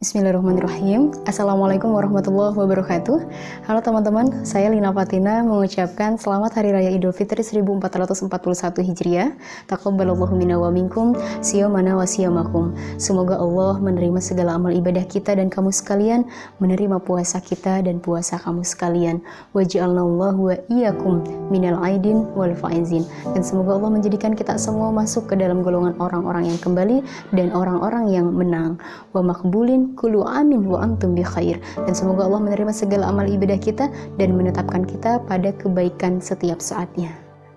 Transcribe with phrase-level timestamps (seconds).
[0.00, 1.12] Bismillahirrahmanirrahim.
[1.28, 3.20] Assalamualaikum warahmatullahi wabarakatuh.
[3.68, 9.36] Halo teman-teman, saya Lina Fatina mengucapkan Selamat Hari Raya Idul Fitri 1441 Hijriah.
[9.68, 11.12] Taqabbalallahu minna wa minkum
[11.44, 12.72] Siyamana wa siyamakum.
[12.96, 16.24] Semoga Allah menerima segala amal ibadah kita dan kamu sekalian
[16.64, 19.20] Menerima puasa kita dan puasa kamu sekalian.
[19.52, 23.04] Waj'alnallahu wa iyakum minal aidin wal faizin.
[23.36, 27.04] Dan semoga Allah menjadikan kita semua masuk ke dalam golongan orang-orang yang kembali
[27.36, 28.80] Dan orang-orang yang menang.
[29.12, 33.58] Wa makbulin kulu amin wa antum bi khair dan semoga Allah menerima segala amal ibadah
[33.58, 33.88] kita
[34.18, 37.10] dan menetapkan kita pada kebaikan setiap saatnya.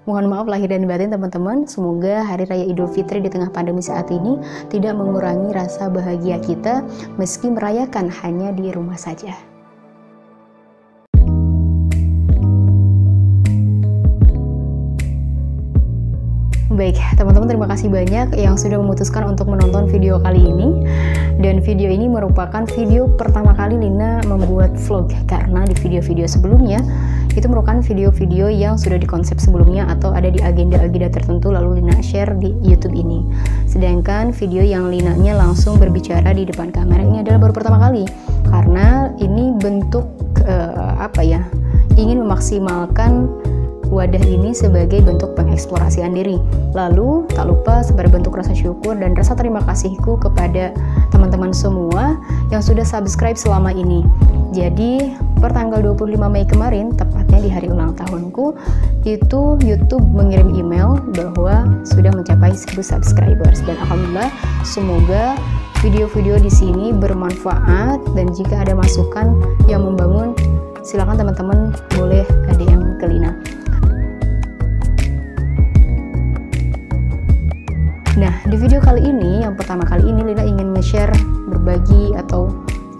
[0.03, 4.11] Mohon maaf lahir dan batin teman-teman, semoga Hari Raya Idul Fitri di tengah pandemi saat
[4.11, 4.35] ini
[4.67, 6.83] tidak mengurangi rasa bahagia kita
[7.15, 9.52] meski merayakan hanya di rumah saja.
[16.83, 20.83] Baik, teman-teman terima kasih banyak yang sudah memutuskan untuk menonton video kali ini.
[21.39, 26.83] Dan video ini merupakan video pertama kali Lina membuat vlog karena di video-video sebelumnya
[27.39, 32.35] itu merupakan video-video yang sudah dikonsep sebelumnya atau ada di agenda-agenda tertentu lalu Lina share
[32.35, 33.31] di YouTube ini.
[33.63, 38.03] Sedangkan video yang Lina-nya langsung berbicara di depan kamera ini adalah baru pertama kali
[38.51, 40.03] karena ini bentuk
[40.43, 41.47] uh, apa ya?
[41.93, 43.29] ingin memaksimalkan
[43.93, 46.41] wadah ini sebagai bentuk pengeksplorasian diri.
[46.73, 50.73] Lalu, tak lupa sebagai bentuk rasa syukur dan rasa terima kasihku kepada
[51.13, 52.17] teman-teman semua
[52.49, 54.01] yang sudah subscribe selama ini.
[54.49, 58.57] Jadi, per tanggal 25 Mei kemarin, tepatnya di hari ulang tahunku,
[59.05, 64.33] itu YouTube mengirim email bahwa sudah mencapai 1000 subscribers dan alhamdulillah
[64.65, 65.37] semoga
[65.83, 69.35] video-video di sini bermanfaat dan jika ada masukan
[69.67, 70.31] yang membangun
[70.79, 71.75] silakan teman-teman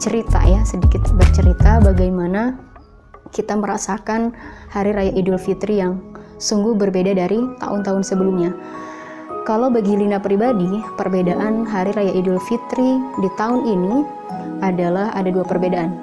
[0.04, 2.59] cerita ya, sedikit bercerita bagaimana
[3.32, 4.36] kita merasakan
[4.76, 6.04] Hari Raya Idul Fitri yang
[6.44, 8.52] sungguh berbeda dari tahun-tahun sebelumnya.
[9.47, 10.68] Kalau bagi Lina pribadi,
[11.00, 13.96] perbedaan Hari Raya Idul Fitri di tahun ini
[14.59, 15.96] adalah ada dua perbedaan.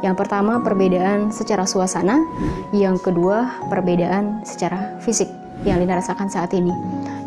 [0.00, 2.24] Yang pertama, perbedaan secara suasana,
[2.72, 5.28] yang kedua, perbedaan secara fisik
[5.68, 6.72] yang Lina rasakan saat ini.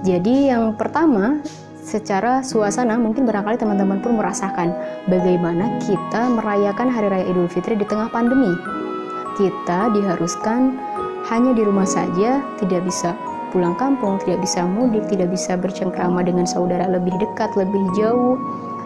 [0.01, 1.37] Jadi yang pertama,
[1.83, 4.71] secara suasana mungkin barangkali teman-teman pun merasakan
[5.11, 8.49] bagaimana kita merayakan Hari Raya Idul Fitri di tengah pandemi.
[9.35, 10.79] Kita diharuskan
[11.27, 13.11] hanya di rumah saja, tidak bisa
[13.51, 18.39] pulang kampung, tidak bisa mudik, tidak bisa bercengkrama dengan saudara lebih dekat, lebih jauh.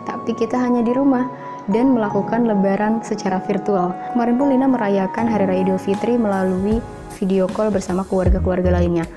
[0.10, 1.30] Tapi kita hanya di rumah
[1.70, 3.92] dan melakukan lebaran secara virtual.
[4.16, 6.80] Kemarin pun Lina merayakan Hari Raya Idul Fitri melalui
[7.16, 9.08] video call bersama keluarga-keluarga lainnya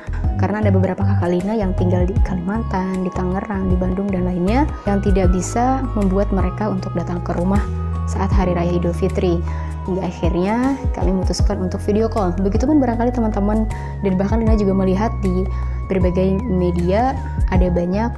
[0.41, 4.65] karena ada beberapa kakak Lina yang tinggal di Kalimantan, di Tangerang, di Bandung dan lainnya
[4.89, 7.61] yang tidak bisa membuat mereka untuk datang ke rumah
[8.09, 9.39] saat hari raya Idul Fitri.
[9.84, 12.37] Hingga akhirnya kami memutuskan untuk video call.
[12.37, 13.69] Begitupun barangkali teman-teman
[14.00, 15.45] dan bahkan Lina juga melihat di
[15.93, 17.17] berbagai media
[17.53, 18.09] ada banyak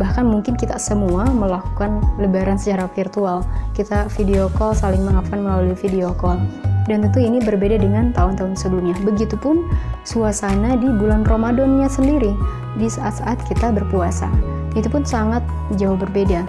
[0.00, 3.44] bahkan mungkin kita semua melakukan lebaran secara virtual.
[3.76, 6.40] Kita video call saling maafkan melalui video call
[6.88, 8.96] dan tentu ini berbeda dengan tahun-tahun sebelumnya.
[9.04, 9.68] Begitupun
[10.08, 12.32] suasana di bulan Ramadannya sendiri
[12.80, 14.26] di saat-saat kita berpuasa.
[14.72, 15.44] Itu pun sangat
[15.76, 16.48] jauh berbeda.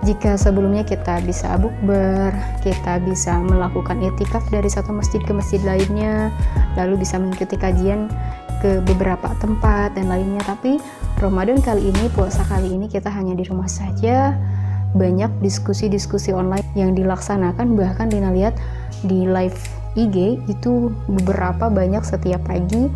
[0.00, 2.32] Jika sebelumnya kita bisa bukber,
[2.64, 6.32] kita bisa melakukan etikaf dari satu masjid ke masjid lainnya,
[6.72, 8.08] lalu bisa mengikuti kajian
[8.60, 10.44] ke beberapa tempat dan lainnya.
[10.44, 10.78] Tapi
[11.18, 14.36] Ramadan kali ini, puasa kali ini kita hanya di rumah saja.
[14.94, 18.58] Banyak diskusi-diskusi online yang dilaksanakan bahkan Dina lihat
[19.06, 19.56] di live
[19.98, 22.86] IG itu beberapa banyak setiap pagi,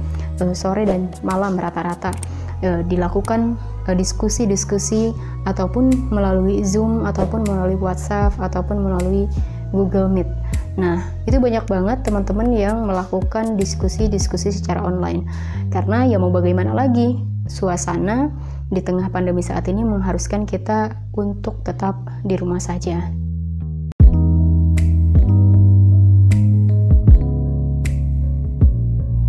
[0.43, 2.15] uh, sore dan malam rata-rata
[2.63, 5.11] uh, dilakukan uh, diskusi-diskusi
[5.47, 9.27] ataupun melalui Zoom ataupun melalui WhatsApp ataupun melalui
[9.75, 10.44] Google Meet.
[10.75, 15.23] Nah, itu banyak banget teman-teman yang melakukan diskusi-diskusi secara online.
[15.71, 18.35] Karena ya mau bagaimana lagi, suasana
[18.75, 21.95] di tengah pandemi saat ini mengharuskan kita untuk tetap
[22.27, 23.07] di rumah saja.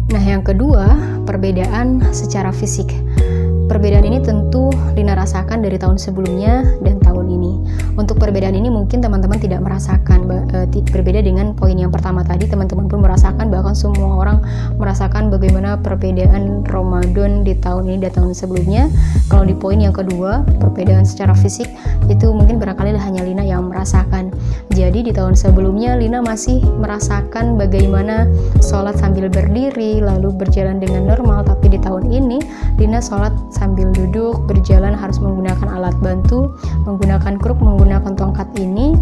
[0.10, 0.98] Nah, yang kedua,
[1.30, 2.90] perbedaan secara fisik.
[3.66, 7.15] Perbedaan ini tentu Lina rasakan dari tahun sebelumnya dan tahun.
[7.96, 12.48] Untuk perbedaan ini mungkin teman-teman tidak merasakan uh, berbeda dengan poin yang pertama tadi.
[12.48, 14.44] Teman-teman pun merasakan bahkan semua orang
[14.76, 18.92] merasakan bagaimana perbedaan Ramadan di tahun ini dan tahun sebelumnya.
[19.32, 21.72] Kalau di poin yang kedua, perbedaan secara fisik
[22.12, 24.30] itu mungkin barangkali hanya Lina yang merasakan.
[24.76, 28.28] Jadi di tahun sebelumnya Lina masih merasakan bagaimana
[28.60, 32.44] sholat sambil berdiri lalu berjalan dengan normal, tapi di tahun ini
[32.78, 38.94] Lina sholat sambil duduk, berjalan harus menggunakan alat bantu, menggunakan kruk, menggunakan tongkat ini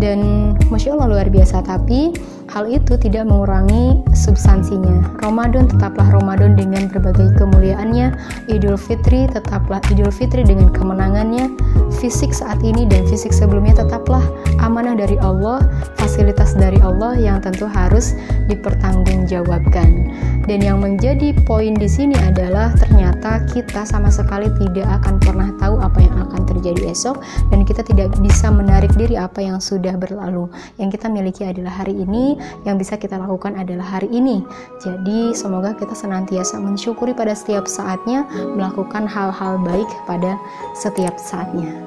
[0.00, 1.60] dan masya Allah luar biasa.
[1.60, 2.16] Tapi
[2.50, 5.02] hal itu tidak mengurangi substansinya.
[5.22, 8.14] Ramadan tetaplah Ramadan dengan berbagai kemuliaannya,
[8.48, 11.52] Idul Fitri tetaplah Idul Fitri dengan kemenangannya,
[11.98, 14.22] fisik saat ini dan fisik sebelumnya tetaplah
[14.62, 15.64] amanah dari Allah,
[15.98, 18.14] fasilitas dari Allah yang tentu harus
[18.46, 20.10] dipertanggungjawabkan.
[20.46, 25.82] Dan yang menjadi poin di sini adalah ternyata kita sama sekali tidak akan pernah tahu
[25.82, 27.18] apa yang akan terjadi esok
[27.50, 30.46] dan kita tidak bisa menarik diri apa yang sudah berlalu.
[30.78, 32.35] Yang kita miliki adalah hari ini,
[32.68, 34.44] yang bisa kita lakukan adalah hari ini.
[34.80, 40.38] Jadi semoga kita senantiasa mensyukuri pada setiap saatnya, melakukan hal-hal baik pada
[40.76, 41.86] setiap saatnya.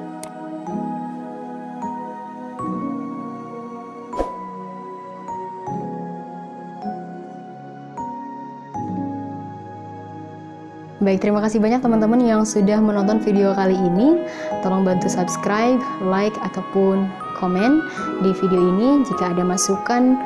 [11.00, 14.20] Baik, terima kasih banyak teman-teman yang sudah menonton video kali ini.
[14.60, 17.08] Tolong bantu subscribe, like, ataupun
[17.40, 17.80] komen
[18.20, 19.00] di video ini.
[19.08, 20.20] Jika ada masukan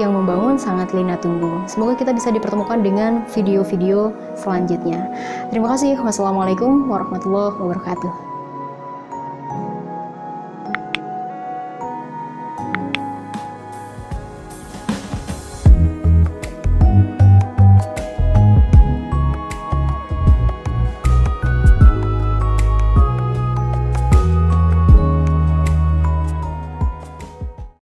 [0.00, 1.64] yang membangun, sangat Lina tunggu.
[1.68, 5.12] Semoga kita bisa dipertemukan dengan video-video selanjutnya.
[5.52, 6.00] Terima kasih.
[6.00, 8.31] Wassalamualaikum warahmatullahi wabarakatuh.